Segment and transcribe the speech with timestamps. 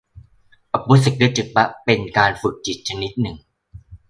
[0.71, 3.35] อาโปกสิณ คือกสิณน้ำ เป็นการฝึกจิตชนิดหนึ่ง